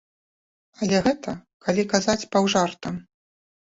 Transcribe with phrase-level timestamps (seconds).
[0.85, 1.35] Але гэта
[1.69, 2.95] калі казаць паўжартам.